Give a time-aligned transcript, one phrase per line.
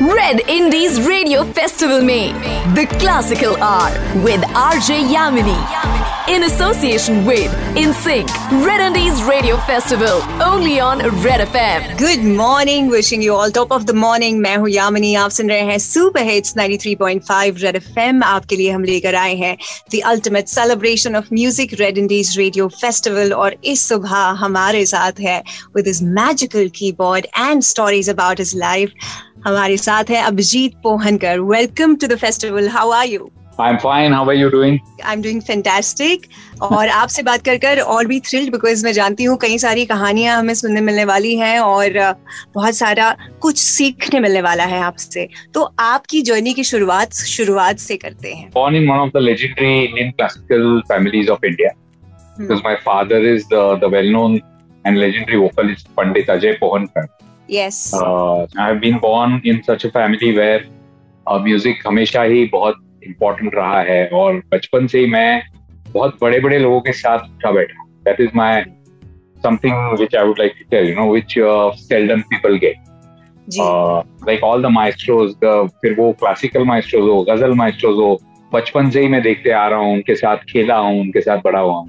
[0.00, 2.32] Red Indies Radio Festival में
[2.74, 3.90] The Classical Hour
[4.24, 5.58] with RJ Yamini
[6.27, 8.29] in association with InSync
[8.65, 11.97] Red Indies Radio Festival only on Red FM.
[11.97, 14.39] Good morning, wishing you all top of the morning.
[14.41, 18.83] मैं हूँ यामिनी आप सुन रहे हैं super hits 93.5 red FM आपके लिए हम
[18.83, 19.55] लेकर आए हैं
[19.91, 24.15] the ultimate celebration of music Red Indies radio festival और इस सुबह
[24.45, 25.37] हमारे साथ है
[25.75, 28.93] with his magical keyboard and stories about his life
[29.47, 34.12] हमारे साथ है Abhijeet Pohankar welcome to the festival how are you I'm fine.
[34.12, 34.80] How are you doing?
[35.02, 36.28] I'm doing fantastic.
[36.62, 40.38] और आपसे बात कर कर और भी थ्रिल्ड बिकॉज़ मैं जानती हूँ कई सारी कहानियाँ
[40.38, 41.98] हमें सुनने मिलने वाली हैं और
[42.54, 43.10] बहुत सारा
[43.40, 48.50] कुछ सीखने मिलने वाला है आपसे तो आपकी जर्नी की शुरुआत शुरुआत से करते हैं
[48.52, 51.72] Born in one of the legendary Indian classical families of India.
[52.38, 54.40] Because my father is the, the well-known
[54.84, 57.06] and legendary vocalist Pandit Ajay Pohankar.
[57.50, 60.60] Yes Uh, I've been born in such a family where
[61.26, 65.42] uh, music हमेशा ही बहुत important रहा है और बचपन से ही मैं
[65.92, 68.62] बहुत बड़े बड़े लोगों के साथ उठा बैठा that is my
[69.42, 71.34] something which I would like to tell you know which
[71.80, 72.76] seldom people get
[74.26, 75.34] like all the maestros
[75.82, 78.18] फिर वो क्लासिकल माइस्ट्रोज हो गज़ल माइस्ट्रोज हो
[78.54, 81.60] बचपन से ही मैं देखते आ रहा हूँ उनके साथ खेला हूँ उनके साथ बड़ा
[81.60, 81.88] हुआ हूँ।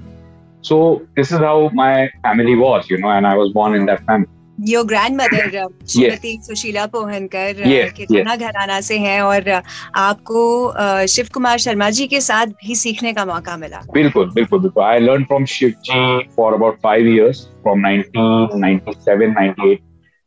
[0.62, 3.98] So this is how my family was you know and I was born in that
[4.00, 4.84] family your
[5.20, 5.48] grandmother
[5.90, 9.50] Shrimati Sushila Pohankar Yes, के घराना से हैं और
[9.96, 14.84] आपको शिव कुमार शर्मा जी के साथ भी सीखने का मौका मिला बिल्कुल बिल्कुल बिल्कुल
[14.84, 19.76] I learn from Shiv ji for about five years from 1997 98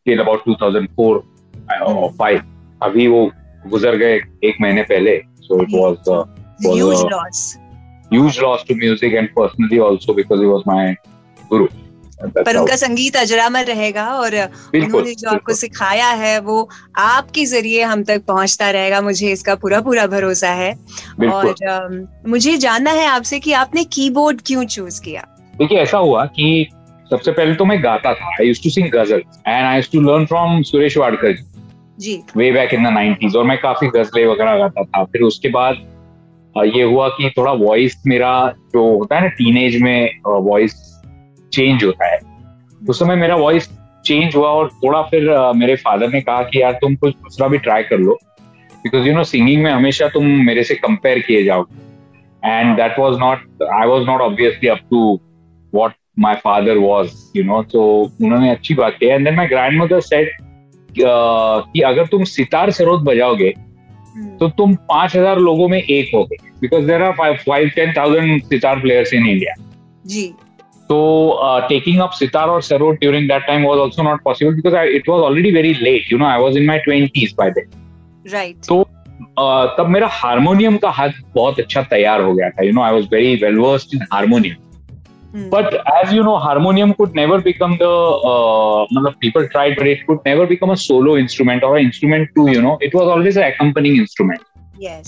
[0.06, 1.22] till about 2004
[1.82, 2.42] और फाइव
[2.84, 3.32] अभी वो
[3.68, 6.10] गुजर गए एक महीने पहले so it was
[6.66, 7.58] Was, huge loss
[8.12, 8.64] huge loss.
[8.64, 10.96] to music and personally also because he was my
[11.52, 11.68] guru.
[11.68, 11.91] And that's
[12.24, 14.36] पर उनका संगीत अजरामर रहेगा और
[14.76, 19.80] उन्होंने जो आपको सिखाया है वो आपके ज़रिए हम तक पहुँचता रहेगा। मुझे इसका पूरा
[19.82, 20.74] पूरा भरोसा है।
[21.24, 25.26] और मुझे जानना है आपसे कि आपने कीबोर्ड क्यों चूज़ किया?
[25.56, 26.68] देखिए ऐसा हुआ कि
[27.12, 30.26] सबसे पहले तो मैं गाता था। I used to sing ghazal and I too learn
[30.26, 31.44] from Suresh Wadkar ji
[32.00, 32.22] ji.
[32.38, 35.88] Way back in the 90s और मैं काफ़ी गजलें वगैरह गाता था। फिर उसके बाद
[36.56, 38.32] ये हुआ कि थोड़ा वॉइस मेरा
[38.74, 40.74] जो होता है ना टीनेज में वॉइस
[41.54, 42.20] चेंज होता है।
[42.82, 43.70] उस समय मेरा वॉइस
[44.06, 47.48] चेंज हुआ और थोड़ा फिर अ, मेरे फादर ने कहा कि यार तुम कुछ दूसरा
[47.48, 48.18] भी ट्राई कर लो।
[48.84, 51.90] बिकॉज़ यू नो सिंगिंग में हमेशा तुम मेरे से कंपेयर किए जाओगे
[52.44, 55.20] and that was not I was not obviously up to
[55.74, 57.84] what my father was you know तो
[58.22, 60.32] उन्होंने अच्छी बात की। And then my grandmother said
[60.90, 63.54] कि अगर तुम सितार सरोद बजाओगे
[64.16, 67.94] हम्म, तो तुम पाँच हज़ार लोगों में एक हो गए because there are five ten
[67.98, 69.54] thousand sitar players in India
[70.06, 70.34] ji.
[70.92, 70.98] तो
[71.70, 75.22] टेकिंग अप सितार और sarod during that time was also not possible because it was
[75.22, 78.84] already very late you know I was in my twenties by then right तो
[79.78, 83.08] तब मेरा harmonium का हाथ बहुत अच्छा तैयार हो गया था you know I was
[83.14, 87.90] very well versed in harmonium but as you know harmonium could never become the
[88.94, 92.62] मतलब people tried but it could never become a solo instrument और instrument to you
[92.62, 94.40] know it was always a accompanying instrument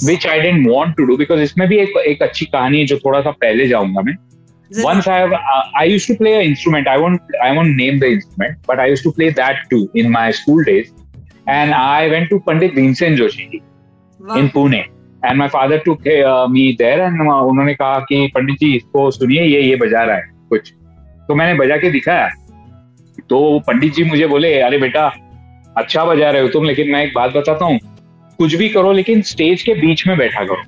[0.05, 2.97] which I didn't want to do because इसमें भी एक, एक अच्छी कहानी है जो
[2.97, 4.15] थोड़ा सा पहले जाऊँगा मैं।
[4.73, 6.87] Once I have, uh, I used to play an instrument.
[6.87, 10.11] I won't, I won't name the instrument, but I used to play that too in
[10.11, 10.91] my school days.
[11.47, 13.61] And I went to Pandit Bhimsen Joshi
[14.19, 14.89] वाह, in Pune.
[15.23, 19.09] And my father took uh, me there and uh, उन्होंने कहा कि पंडित जी इसको
[19.11, 20.73] सुनिए ये ये बजा रहा है कुछ
[21.27, 22.29] तो मैंने बजा के दिखाया
[23.29, 25.05] तो पंडित जी मुझे बोले अरे बेटा
[25.77, 27.79] अच्छा बजा रहे हो तुम लेकिन मैं एक बात बताता हूँ
[28.39, 30.61] कुछ भी करो लेकिन स्टेज के बीच में बैठा करो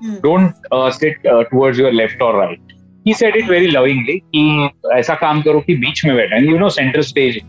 [0.00, 0.52] हम्म, don't
[0.94, 2.72] sit towards your left और right
[3.08, 6.68] he said it very lovingly कि ऐसा काम करो कि बीच में बैठा यू नो
[6.70, 7.40] सेंटर स्टेज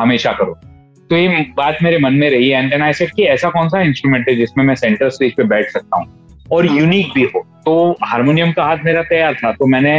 [0.00, 0.58] हमेशा करो।
[1.10, 3.80] तो ये बात मेरे मन में रही एंड देन आई सेड कि ऐसा कौन सा
[3.82, 6.06] इंस्ट्रूमेंट है जिसमें मैं सेंटर स्टेज पे बैठ सकता हूँ?
[6.52, 9.94] और यूनिक भी हो। तो हारमोनियम का हाथ मेरा तैयार था। तो मैंने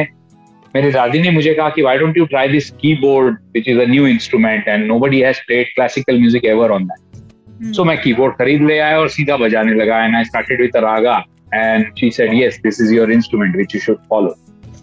[0.75, 3.85] मेरे दादी ने मुझे कहा कि why don't you try this keyboard which is a
[3.85, 8.61] new instrument and nobody has played classical music ever on that so मैं कीबोर्ड खरीद
[8.61, 11.17] ले आया और सीधा बजाने लगा and I started with raga
[11.53, 14.35] and she said yes this is your instrument which you should follow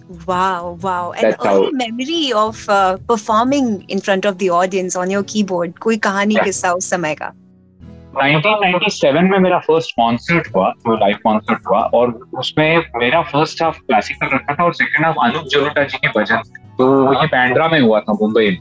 [0.09, 1.13] Wow, wow.
[1.13, 5.25] And That's early how- memory of uh, performing in front of the audience on your
[5.25, 5.79] keyboard.
[5.79, 6.37] कोई कहानी.
[6.45, 7.33] किस्सा उस समय का
[8.17, 13.79] 1997 में मेरा first concert हुआ तो लाइव कॉन्सर्ट हुआ और उसमें मेरा फ़र्स्ट हाफ़
[13.79, 16.43] क्लासिकल रखा था और सेकंड हाफ़ अनूप जलोटा जी के भजन
[16.79, 18.59] तो ये बैंड्रा में हुआ था मुंबई में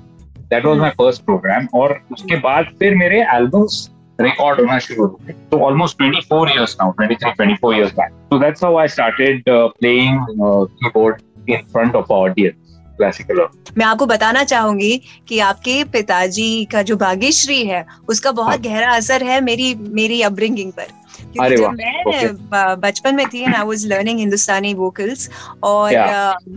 [0.50, 3.90] that was my first programme और उसके बाद फिर मेरे एल्बम्स
[4.22, 8.76] रिकॉर्ड होना शुरू हो गए तो almost 24 years now 23 24 years back how
[8.78, 12.62] i started uh, playing uh, keyboard in front of audience.
[12.98, 13.48] Classical
[13.78, 18.92] मैं आपको बताना चाहूँगी कि आपके पिताजी का जो भाग्यश्री है उसका बहुत हाँ। गहरा
[18.96, 20.88] असर है मेरी मेरी अपब्रिंगिंग पर।
[21.42, 25.30] अरे जब मैं बचपन में थी and I was learning Hindustani vocals
[25.64, 25.96] और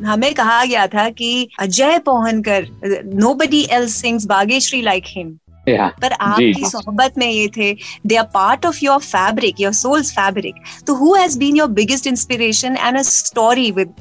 [0.07, 2.67] हमें कहा गया था कि Ajay Pohankar
[3.15, 7.74] nobody else sings Bageshri like him पर आपकी सोहबत में ये थे
[8.06, 10.56] they are part of your fabric your soul's fabric
[10.88, 13.94] तो who has been your biggest inspiration and a story with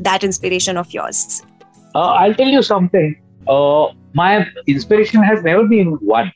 [0.00, 1.42] that inspiration of yours
[2.20, 3.12] I'll tell you something.
[3.46, 3.84] Uh,
[4.14, 6.26] my inspiration has never been one.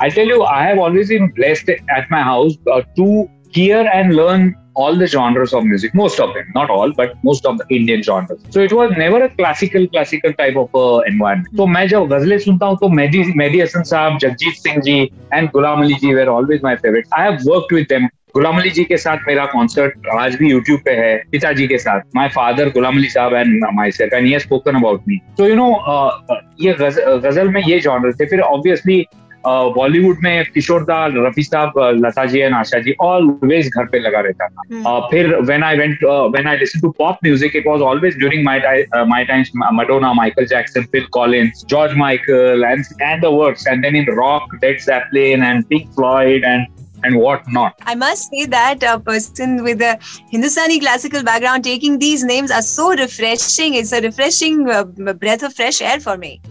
[0.00, 3.06] I tell you, I have always been blessed at my house uh, to
[3.55, 7.45] hear and learn all the genres of music, most of them, not all, but most
[7.45, 8.41] of the Indian genres.
[8.49, 11.55] So it was never a classical, classical type of uh, environment.
[11.55, 14.99] So मैं जब गजलें सुनता हूँ तो मेहदी मेहदी हसन साहब, जगजीत सिंह जी
[15.37, 17.09] and Ghulam Ali ji my favorites.
[17.13, 18.09] I have worked with them.
[18.35, 22.01] गुलाम अली जी के साथ मेरा concert आज भी यूट्यूब पे है पिताजी के साथ
[22.15, 23.63] my father Ghulam Ali Sahab and
[23.97, 25.67] myself and spoken about me so you know
[26.61, 28.99] ये गज़ल में ये जॉनर थे फिर ऑब्वियसली
[29.47, 31.73] बॉलीवुड में किशोर दा रफी साहब
[32.05, 35.77] लता जी एंड आशा जी ऑलवेज घर पे लगा रहता था हम्म। फिर when I
[35.77, 40.13] went when I listen to pop music it was always during my my times Madonna
[40.13, 44.79] Michael Jackson Phil Collins George Michael and and the words and then in rock Led
[44.81, 46.67] Zeppelin and Pink Floyd and
[47.03, 47.73] And what not.
[47.83, 49.99] I must say that a person with a
[50.31, 53.75] Hindustani classical background taking these names are so refreshing.
[53.75, 54.83] It's a refreshing uh,
[55.15, 56.41] breath of fresh air for me.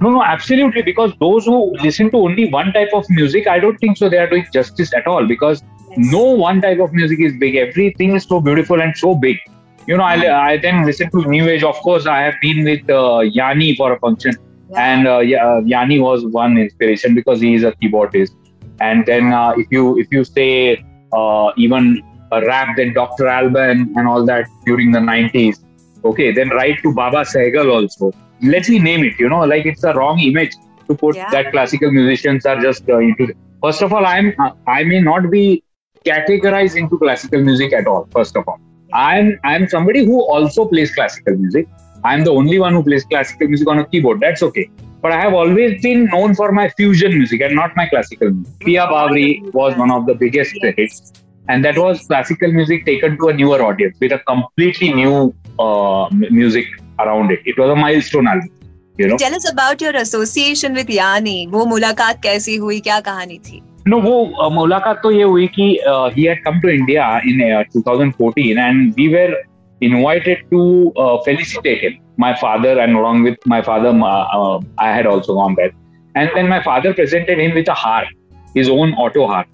[0.00, 0.82] No, no, absolutely.
[0.82, 4.18] Because those who listen to only one type of music, I don't think so they
[4.18, 5.26] are doing justice at all.
[5.26, 6.12] Because yes.
[6.12, 7.56] no one type of music is big.
[7.56, 9.38] Everything is so beautiful and so big.
[9.86, 11.62] You know, I, I then listen to New Age.
[11.62, 14.34] Of course, I have been with uh, Yanni for a function.
[14.70, 14.84] Yeah.
[14.84, 15.20] And uh,
[15.64, 18.32] Yanni was one inspiration because he is a keyboardist.
[18.80, 22.02] And then uh, if you if you say uh, even
[22.32, 23.28] rap, then Dr.
[23.28, 25.62] Alban and all that during the 90s.
[26.04, 28.12] Okay, then right to Baba Sehgal also
[28.42, 30.54] let me name it you know like it's a wrong image
[30.86, 31.30] to put yeah.
[31.30, 34.34] that classical musicians are just uh, into first of all i'm
[34.66, 35.62] i may not be
[36.04, 38.60] categorized into classical music at all first of all.
[38.92, 41.68] I'm i'm somebody who also plays classical music.
[42.04, 44.70] I'm the only one who plays classical music on a keyboard that's okay.
[45.02, 48.58] But i have always been known for my fusion music and not my classical music.
[48.60, 50.74] Pia bavri was one of the biggest yes.
[50.76, 51.12] hits
[51.48, 56.08] and that was classical music taken to a newer audience with a completely new uh,
[56.30, 56.66] music
[56.98, 57.40] around it.
[57.44, 58.50] It was a milestone album.
[58.98, 59.16] You know?
[59.18, 61.46] Tell us about your association with Yanni.
[61.46, 66.10] वो मुलाकात कैसी हुई क्या कहानी थी No, वो मुलाकात तो ये हुई कि uh,
[66.10, 69.34] he had come to India in uh, 2014 and we were
[69.80, 71.98] invited to uh, felicitate him.
[72.16, 75.72] My father and along with my father, uh, I had also gone there.
[76.14, 78.08] And then my father presented him with a harp,
[78.54, 79.46] his own auto harp.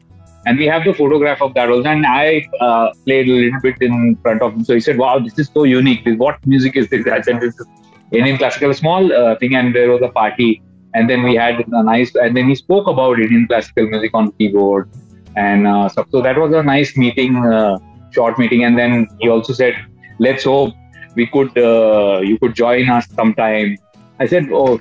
[0.44, 1.88] And we have the photograph of that also.
[1.88, 4.64] And I uh, played a little bit in front of him.
[4.64, 6.02] So he said, Wow, this is so unique.
[6.16, 7.06] What music is this?
[7.06, 7.66] I said, This is
[8.10, 9.54] Indian classical, small uh, thing.
[9.54, 10.62] And there was a party.
[10.94, 14.32] And then we had a nice, and then he spoke about Indian classical music on
[14.32, 14.90] keyboard.
[15.36, 17.78] And uh, so, so, that was a nice meeting, uh,
[18.10, 18.64] short meeting.
[18.64, 19.74] And then he also said,
[20.18, 20.74] Let's hope
[21.14, 23.78] we could, uh, you could join us sometime.
[24.18, 24.80] I said, Oh,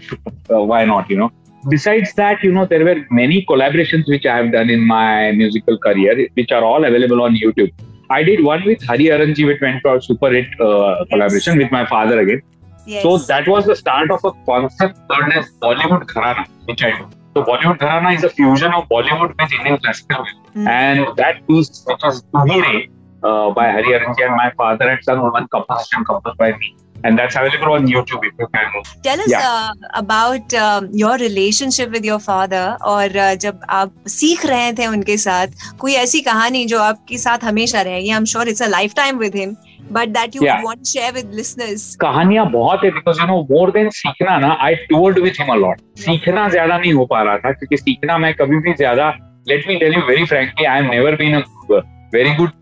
[0.50, 1.10] uh, why not?
[1.10, 1.32] You know
[1.70, 5.78] besides that, you know, there were many collaborations which I have done in my musical
[5.78, 7.72] career, which are all available on YouTube.
[8.10, 11.08] I did one with Hari Aranji, which went for a super hit uh, yes.
[11.10, 12.42] collaboration with my father again.
[12.86, 13.04] Yes.
[13.04, 17.08] So that was the start of a concept called as Bollywood Gharana, which I do.
[17.36, 20.38] So Bollywood Gharana is a fusion of Bollywood with Indian classical music.
[20.56, 20.68] Mm.
[20.68, 22.90] And that piece, which was Tuhire,
[23.24, 27.18] uh, by Hari Aranji and my father had sung one composition composed by me and
[27.18, 28.84] that's available on YouTube if you can.
[29.04, 29.48] Tell us yeah.
[29.50, 34.88] uh, about uh, your relationship with your father और uh, जब आप सीख रहे थे
[34.88, 39.18] उनके साथ कोई ऐसी कहानी जो आपके साथ हमेशा रहेगी I'm sure it's a lifetime
[39.26, 39.58] with him
[39.92, 40.64] but that you yeah.
[40.64, 41.96] want to share with listeners.
[42.02, 45.60] कहानियाँ बहुत है because you know more than सीखना ना I toured with him a
[45.66, 45.82] lot.
[46.06, 49.14] सीखना ज़्यादा नहीं हो पा रहा था क्योंकि सीखना मैं कभी भी ज़्यादा
[49.50, 51.82] let me tell you very frankly I have never been a
[52.16, 52.54] very good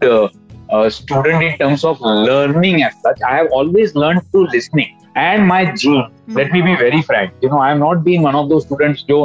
[0.73, 3.20] uh, a student in terms of learning as such.
[3.23, 6.02] I have always learned through listening and my gene.
[6.02, 6.37] Mm-hmm.
[6.37, 7.34] Let me be very frank.
[7.42, 9.25] You know, I have not been one of those students जो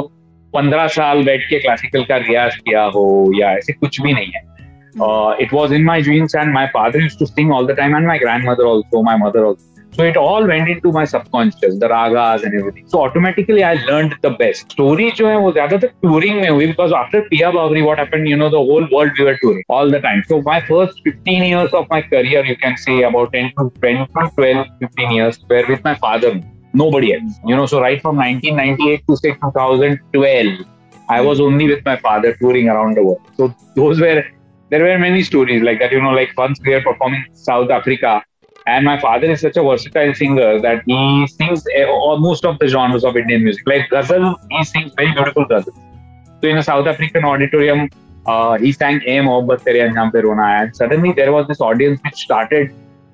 [0.54, 3.02] पंद्रह साल बैठ के classical का रियाज किया हो
[3.40, 4.48] या ऐसे कुछ भी नहीं है
[5.42, 8.06] it was in my dreams and my father use to sing all the time and
[8.06, 8.18] my
[8.48, 12.54] grandmother also my mother also So it all went into my subconscious, the ragas and
[12.58, 12.88] everything.
[12.88, 14.72] So automatically I learned the best.
[14.72, 18.36] Story जो है वो ज्यादातर touring में हुई because after Pia Bavri, what happened, you
[18.36, 20.22] know, the whole world we were touring all the time.
[20.28, 24.06] So my first 15 years of my career, you can say about 10 to 10
[24.14, 26.32] to 12, 15 years were with my father.
[26.72, 27.40] Nobody else.
[27.44, 30.66] You know, so right from 1998 to say 2012,
[31.08, 33.20] I was only with my father touring around the world.
[33.36, 34.24] So those were
[34.70, 35.90] there were many stories like that.
[35.90, 38.22] You know, like once we were performing South Africa
[38.67, 41.63] and my father is such a versatile singer that he sings
[42.19, 43.67] most of the genres of Indian music.
[43.67, 45.73] Like ghazal, he sings very beautiful ghazal.
[46.41, 47.89] So in a South African auditorium,
[48.25, 52.01] uh, he sang "A Mohabbat Tere Anjam Pe Rona," and suddenly there was this audience
[52.03, 52.73] which started.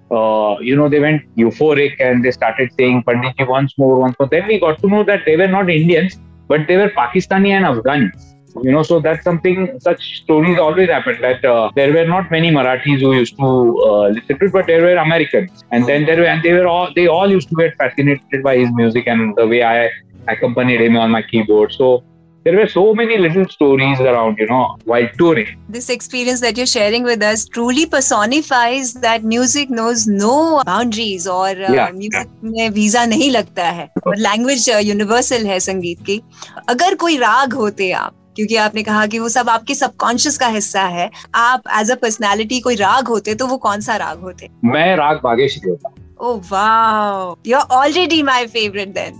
[0.10, 4.30] Uh, you know, they went euphoric and they started saying "Pandit once more, once more."
[4.30, 6.18] Then we got to know that they were not Indians,
[6.48, 8.32] but they were Pakistani and Afghans
[8.63, 12.51] you know so that's something such stories always happen that uh, there were not many
[12.51, 13.51] marathis who used to
[13.89, 16.67] uh, listen to it but there were americans and then there were and they were
[16.67, 19.91] all they all used to get fascinated by his music and the way i
[20.29, 22.03] accompanied him on my keyboard so
[22.47, 25.49] there were so many little stories around, you know, while touring.
[25.69, 31.49] This experience that you're sharing with us truly personifies that music knows no boundaries or
[31.49, 32.51] uh, yeah, music yeah.
[32.51, 36.21] में visa नहीं लगता है और language universal है संगीत की
[36.69, 40.84] अगर कोई राग होते आप क्योंकि आपने कहा कि वो सब आपके सबकॉन्शियस का हिस्सा
[40.96, 44.50] है। आप एज अ पर्सनैलिटी कोई राग होते तो वो कौन सा राग होते?
[44.66, 49.14] मैं राग बागेश्वरी होता। ओह wow you are already my favourite then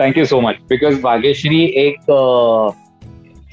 [0.00, 2.12] thank you so much because Bageshwari एक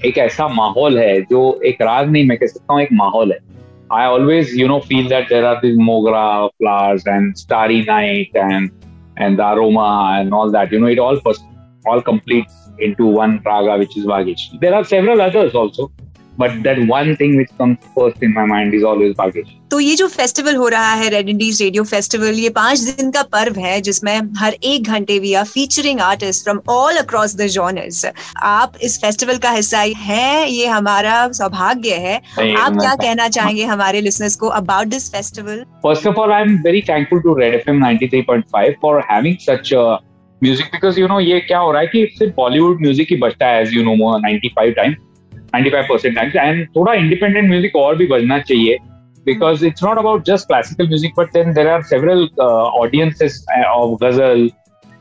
[0.05, 3.39] एक ऐसा माहौल है जो एक राग नहीं मैं कह सकता हूँ एक माहौल है।
[3.93, 6.21] I always, you know, feel that there are these mogra
[6.59, 8.71] flowers and starry night and
[9.25, 10.71] and the aroma and all that.
[10.75, 11.19] You know, it all
[11.85, 14.59] all completes into one raga, which is Vagesh.
[14.59, 15.91] There are several others also,
[16.37, 19.51] but that one thing which comes first in my mind is always Vagesh.
[19.71, 23.21] तो ये जो festival हो रहा है red Indies radio festival ये पाँच दिन का
[23.31, 28.05] पर्व है जिसमें हर एक घंटे भी are featuring artist from all across the genres
[28.43, 34.01] आप इस फेस्टिवल का हिस्सा है ये हमारा सौभाग्य है आप क्या कहना चाहेंगे हमारे
[34.01, 37.83] लिसनर्स को about this festival first of all I am very thankful to Red FM
[37.85, 39.73] 93.5 for having such
[40.43, 43.47] music because you know ये क्या हो रहा है कि सिर्फ़ बॉलीवुड म्यूज़िक ही बचता
[43.47, 44.95] है as you know more ninety five time
[45.31, 48.77] ninety five percent time and थोड़ा इंडिपेंडेंट म्यूज़िक और भी बजना चाहिए
[49.25, 54.49] because it's not about just classical music but then there are several audiences of ghazal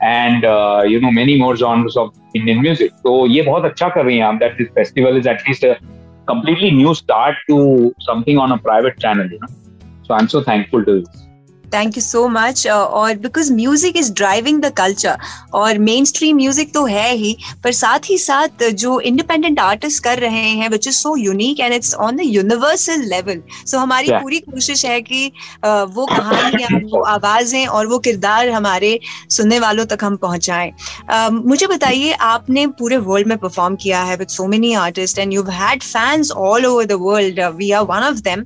[0.00, 0.44] and
[0.92, 4.24] you know many more genre of Indian music तो ये बहुत अच्छा कर रही है
[4.24, 5.66] आप that this festival is at least
[6.28, 7.58] completely new start to
[8.00, 9.52] something on a private channel you know
[10.04, 11.21] so I am so thankful to this
[11.74, 15.18] thank you so much और because music is driving the culture
[15.54, 20.18] और main stream music तो है ही पर साथ ही साथ जो independent artist कर
[20.18, 24.20] रहे हैं which is so unique and it's on the universal level so हमारी yeah.
[24.22, 28.98] पूरी कोशिश है कि uh, वो कहानियाँ वो आवाज़ें और वो किरदार हमारे
[29.30, 34.16] सुनने वालों तक हम पहुंचाएँ। Uh, मुझे बताइए आपने पूरे वर्ल्ड में परफॉर्म किया है
[34.16, 38.08] with so many artist and you had fans all over the world we are one
[38.08, 38.44] of them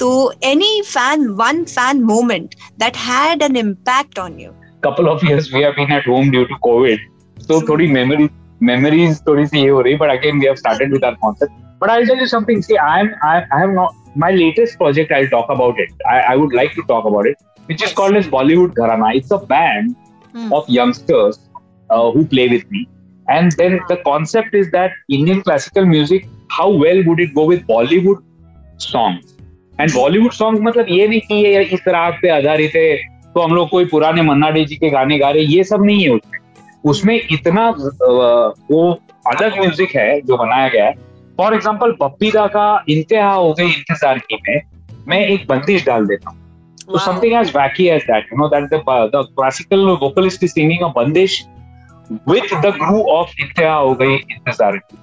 [0.00, 4.54] So, any fan, one fan moment that had an impact on you?
[4.82, 6.98] Couple of years we have been at home due to COVID,
[7.40, 9.98] so thodi memory memories thodi si ye ho rahi.
[9.98, 11.52] But again, we have started with our concept.
[11.80, 12.62] But I'll tell you something.
[12.62, 15.10] See, I'm I, I am not my latest project.
[15.10, 15.90] I'll talk about it.
[16.08, 19.16] I, I would like to talk about it, which is called as Bollywood Gharana.
[19.16, 19.96] It's a band
[20.32, 20.52] hmm.
[20.52, 21.40] of youngsters
[21.90, 22.88] uh, who play with me.
[23.28, 27.66] And then the concept is that Indian classical music, how well would it go with
[27.66, 28.22] Bollywood
[28.76, 29.37] songs?
[29.78, 32.96] And Bollywood song मतलब ये नहीं कि ये इस राग पे आधारित है
[33.34, 36.04] तो हम लोग कोई पुराने मन्ना डे जी के गाने गा रहे ये सब नहीं
[36.04, 36.38] है उसमें।
[36.84, 38.90] उसमें इतना वो
[39.26, 40.92] अलग म्यूज़िक है जो बनाया गया है।
[41.38, 44.60] फॉर एग्ज़ाम्पल पप्पी दा का इंतहा हो गई इंतज़ार की में
[45.08, 46.38] मैं एक बंदिश डाल देता हूँ।
[46.82, 48.82] तो something as wacky as that you know that the
[49.26, 51.42] classical vocalist is singing a bandish
[52.28, 54.96] with the Guru of इंतहा हो गई इंतज़ार की।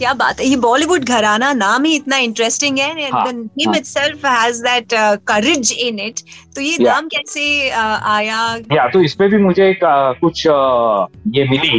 [0.00, 0.46] क्या बात है?
[0.46, 4.94] ये बॉलीवुड घराना नाम ही इतना इंटरेस्टिंग है name itself has that
[5.28, 6.20] courage in it
[6.54, 8.38] तो ये नाम कैसे uh, आया?
[8.72, 11.78] या तो इस पे भी मुझे एक uh, कुछ uh, ये मिली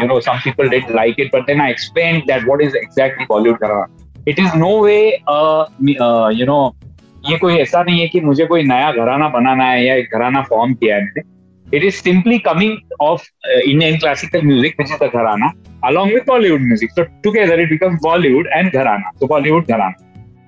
[0.00, 3.26] you know some people did like it but then I explain that what is exactly
[3.30, 3.86] Bollywood Gharana.
[4.28, 4.98] It is no way
[6.40, 6.60] you know
[7.30, 10.42] ये कोई ऐसा नहीं है कि मुझे कोई नया घराना बनाना है या एक घराना
[10.50, 11.26] फॉर्म किया है।
[11.66, 12.70] Is simply coming
[13.04, 15.48] of uh, Indian classical music, which is the gharana,
[15.83, 16.91] along with Bollywood music.
[16.95, 19.11] So together it becomes Bollywood and gharana.
[19.19, 19.93] So Bollywood gharana.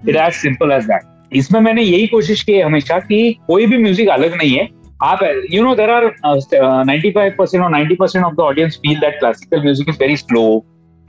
[0.06, 1.12] It as simple as that.
[1.34, 4.68] इसमें मैंने यही कोशिश की है हमेशा कि कोई भी म्यूजिक अलग नहीं है
[5.04, 5.20] आप
[5.52, 9.20] you know there are ninety five percent और ninety percent of the audience feel that
[9.20, 10.44] classical music is very slow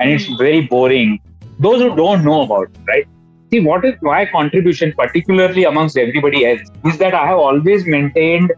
[0.01, 1.17] and it's very boring
[1.59, 3.07] those who don't know about it, right?
[3.53, 8.53] See, what is my contribution, particularly amongst everybody else, is that I have always maintained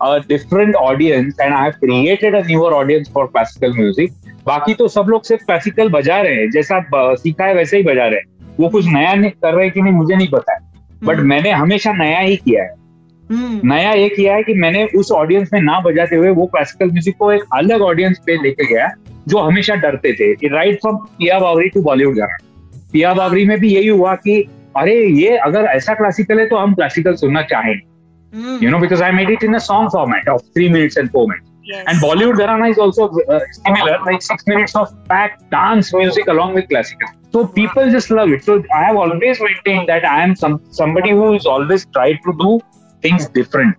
[0.00, 4.12] a different audience and I have created a newer audience for classical music.
[4.49, 6.83] बाकी तो सब लोग सिर्फ़ classical बजा रहे हैं। जैसा
[7.15, 9.93] सीखा है वैसे ही बजा रहे हैं। वो कुछ नया नहीं कर रहे कि नहीं
[9.93, 10.59] मुझे नहीं पता है।
[11.03, 12.73] But hmm. मैंने हमेशा नया ही किया है।
[13.23, 16.91] हम्म। नया ये किया है कि मैंने उस ऑडियंस में ना बजाते हुए वो क्लासिकल
[16.91, 18.89] म्यूज़िक को एक अलग ऑडियंस पे लेके गया
[19.27, 22.37] जो हमेशा डरते थे। राइट फ्रॉम पिया बावरी टू बॉलीवुड गाना
[22.93, 24.41] पिया बावरी में भी यही हुआ कि
[24.77, 29.11] अरे ये अगर ऐसा क्लासिकल है तो हम क्लासिकल सुनना चाहेंगे। You know because I
[29.15, 31.48] made it in a song format of three minutes and four minutes.
[31.69, 31.85] Yes.
[31.87, 36.55] And Bollywood Gharana is also uh, similar, like six minutes of packed dance music along
[36.55, 37.09] with classical.
[37.31, 38.43] So people just love it.
[38.43, 42.33] So I have always maintained that I am some somebody who is always tried to
[42.39, 42.59] do
[43.03, 43.77] things different.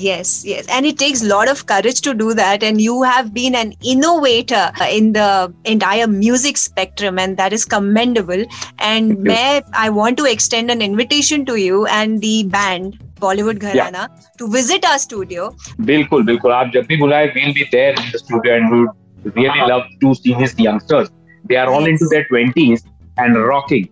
[0.00, 0.66] Yes, yes.
[0.68, 2.62] And it takes a lot of courage to do that.
[2.62, 8.44] And you have been an innovator in the entire music spectrum, and that is commendable.
[8.78, 13.74] And may, I want to extend an invitation to you and the band Bollywood Gharana
[13.74, 14.08] yeah.
[14.38, 15.50] to visit our studio.
[15.80, 19.36] बिल्कुल बिल्कुल आप जब भी बुलाए we'll be there in the studio and we would
[19.36, 21.08] really love to see these youngsters.
[21.48, 22.82] They are all into their 20s
[23.16, 23.88] and rocking.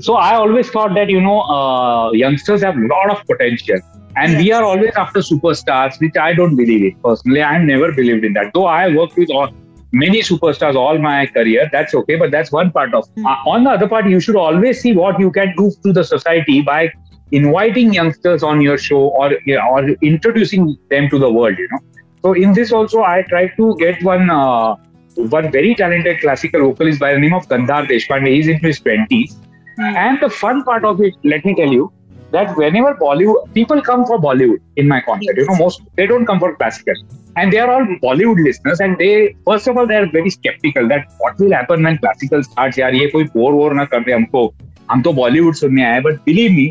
[0.00, 3.80] So I always thought that you know uh, youngsters have a lot of potential
[4.21, 4.41] and yes.
[4.43, 7.41] we are always after superstars, which I don't believe in personally.
[7.41, 8.51] I have never believed in that.
[8.53, 9.49] Though I worked with all,
[9.91, 13.07] many superstars all my career, that's okay, but that's one part of.
[13.15, 13.25] Mm.
[13.25, 16.03] Uh, on the other part, you should always see what you can do to the
[16.03, 16.91] society by
[17.31, 19.31] inviting youngsters on your show or
[19.69, 21.57] or introducing them to the world.
[21.57, 21.79] You know.
[22.23, 24.29] So in this also, I try to get one.
[24.29, 24.75] Uh,
[25.15, 28.27] one very talented classical vocalist by the name of Gandhar Deshpande.
[28.33, 29.33] He's in his 20s.
[29.77, 29.95] Mm.
[29.95, 31.91] And the fun part of it, let me tell you,
[32.32, 36.26] that whenever Bollywood people come for Bollywood in my concert, you know, most they don't
[36.26, 36.94] come for classical.
[37.36, 40.88] And they are all Bollywood listeners, and they first of all they are very skeptical
[40.88, 42.78] that what will happen when classical starts.
[42.78, 44.46] यार ये कोई bore वोर ना कर दे हमको
[44.90, 46.66] हम तो Bollywood सुनने आए But believe me,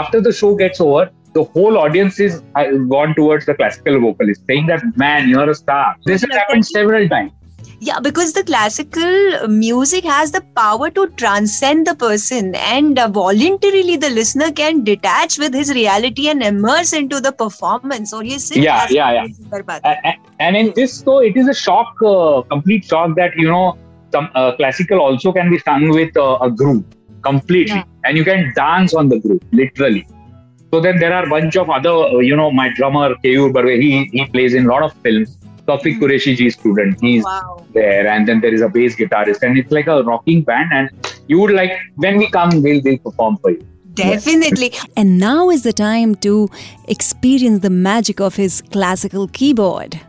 [0.00, 2.40] after the show gets over, the whole audience is
[2.94, 5.96] gone towards the classical vocalist, saying that man, you're a star.
[6.04, 7.32] This has happened several times.
[7.79, 13.97] Yeah, because the classical music has the power to transcend the person, and uh, voluntarily
[13.97, 18.13] the listener can detach with his reality and immerse into the performance.
[18.13, 19.79] Or yes, yeah, yeah, yeah.
[19.83, 23.77] And, and in this, though, it is a shock, uh, complete shock that you know
[24.11, 27.83] some uh, classical also can be sung with uh, a group completely, yeah.
[28.05, 30.07] and you can dance on the group literally.
[30.71, 33.79] So then there are a bunch of other, uh, you know, my drummer Keyur Barve,
[33.79, 36.99] he he plays in a lot of films Tawfiq Qureshi ji student.
[37.01, 37.65] He's wow.
[37.73, 40.71] there, and then there is a bass guitarist, and it's like a rocking band.
[40.71, 43.67] And you would like when we come, we'll we'll perform for you.
[43.93, 44.71] Definitely.
[44.73, 44.85] Yes.
[44.97, 46.49] And now is the time to
[46.87, 49.99] experience the magic of his classical keyboard.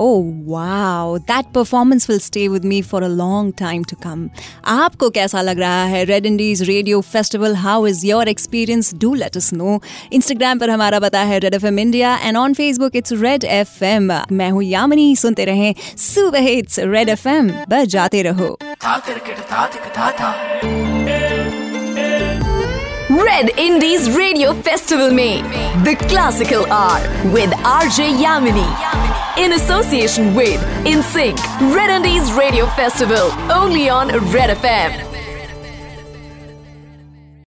[0.00, 4.28] Wow that performance will stay with me for a long time to come
[4.66, 6.04] आपको कैसा लग रहा है?
[6.04, 9.80] Red Indies radio festival how is your experience do let us know
[10.12, 13.84] Instagram पर हमारा पता है Red F M India and on Facebook it's Red F
[13.84, 18.58] M मैं हूँ यामिनी, सुनते रहें। सुबह हिट्स रेड एफ़ एम बस जाते रहो।
[23.16, 25.42] Red Indies Radio Festival में
[25.84, 27.00] The Classical Hour
[27.32, 28.68] with RJ Yamini.
[29.38, 31.38] In association with InSync
[31.74, 33.30] Red Indies Radio Festival.
[33.50, 35.15] Only on Red FM.